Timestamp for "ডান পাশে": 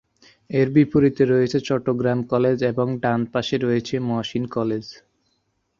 3.03-3.55